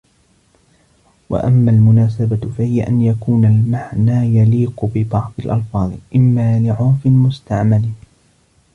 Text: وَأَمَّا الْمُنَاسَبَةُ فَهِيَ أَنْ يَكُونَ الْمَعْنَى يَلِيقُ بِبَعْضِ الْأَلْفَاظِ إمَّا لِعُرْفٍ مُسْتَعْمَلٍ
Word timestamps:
وَأَمَّا 1.29 1.71
الْمُنَاسَبَةُ 1.71 2.49
فَهِيَ 2.57 2.87
أَنْ 2.87 3.01
يَكُونَ 3.01 3.45
الْمَعْنَى 3.45 4.35
يَلِيقُ 4.39 4.85
بِبَعْضِ 4.85 5.31
الْأَلْفَاظِ 5.39 5.93
إمَّا 6.15 6.59
لِعُرْفٍ 6.59 7.05
مُسْتَعْمَلٍ 7.07 7.89